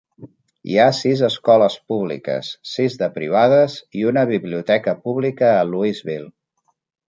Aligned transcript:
Hi 0.69 0.77
ha 0.77 0.85
sis 0.99 1.21
escoles 1.27 1.75
públiques, 1.91 2.49
sis 2.71 2.97
de 3.03 3.11
privades 3.19 3.77
i 4.01 4.09
una 4.15 4.27
biblioteca 4.33 4.99
pública 5.07 5.55
a 5.63 5.65
Louisville. 5.73 6.31